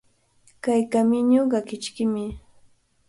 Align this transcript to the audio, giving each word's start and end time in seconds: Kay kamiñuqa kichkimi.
Kay 0.63 0.81
kamiñuqa 0.91 1.59
kichkimi. 1.67 2.25